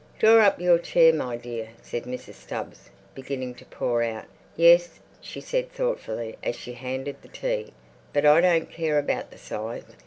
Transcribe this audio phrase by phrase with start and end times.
[0.17, 2.33] "Draw up your chair, my dear," said Mrs.
[2.33, 4.25] Stubbs, beginning to pour out.
[4.55, 7.71] "Yes," she said thoughtfully, as she handed the tea,
[8.11, 9.83] "but I don't care about the size.